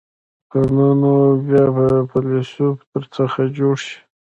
که 0.51 0.59
نه 0.75 0.89
نو 1.01 1.13
بیا 1.45 1.65
به 1.75 1.85
فیلسوف 2.09 2.77
در 2.91 3.03
څخه 3.15 3.41
جوړ 3.57 3.75
شي. 3.85 3.97